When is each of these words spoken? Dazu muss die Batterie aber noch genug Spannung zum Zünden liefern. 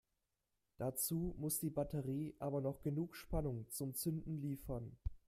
Dazu 0.79 1.35
muss 1.37 1.59
die 1.59 1.69
Batterie 1.69 2.33
aber 2.39 2.59
noch 2.59 2.81
genug 2.81 3.13
Spannung 3.15 3.67
zum 3.69 3.93
Zünden 3.93 4.41
liefern. 4.41 4.97